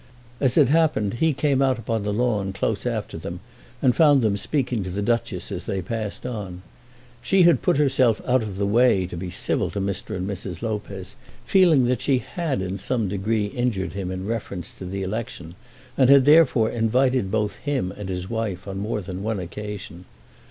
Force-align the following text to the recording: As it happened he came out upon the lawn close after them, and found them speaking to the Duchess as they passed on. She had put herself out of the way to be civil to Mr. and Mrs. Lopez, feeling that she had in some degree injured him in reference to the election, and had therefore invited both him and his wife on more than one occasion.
As 0.39 0.57
it 0.57 0.69
happened 0.69 1.13
he 1.21 1.31
came 1.31 1.61
out 1.61 1.77
upon 1.77 2.01
the 2.01 2.11
lawn 2.11 2.53
close 2.53 2.87
after 2.87 3.19
them, 3.19 3.39
and 3.83 3.95
found 3.95 4.23
them 4.23 4.35
speaking 4.35 4.81
to 4.81 4.89
the 4.89 5.03
Duchess 5.03 5.51
as 5.51 5.65
they 5.65 5.79
passed 5.79 6.25
on. 6.25 6.63
She 7.21 7.43
had 7.43 7.61
put 7.61 7.77
herself 7.77 8.19
out 8.27 8.41
of 8.41 8.57
the 8.57 8.65
way 8.65 9.05
to 9.05 9.15
be 9.15 9.29
civil 9.29 9.69
to 9.69 9.79
Mr. 9.79 10.15
and 10.15 10.27
Mrs. 10.27 10.63
Lopez, 10.63 11.15
feeling 11.45 11.85
that 11.85 12.01
she 12.01 12.17
had 12.17 12.63
in 12.63 12.79
some 12.79 13.09
degree 13.09 13.45
injured 13.45 13.93
him 13.93 14.09
in 14.09 14.25
reference 14.25 14.73
to 14.73 14.85
the 14.85 15.03
election, 15.03 15.53
and 15.95 16.09
had 16.09 16.25
therefore 16.25 16.71
invited 16.71 17.29
both 17.29 17.57
him 17.57 17.91
and 17.91 18.09
his 18.09 18.27
wife 18.27 18.67
on 18.67 18.79
more 18.79 19.01
than 19.01 19.21
one 19.21 19.39
occasion. 19.39 20.05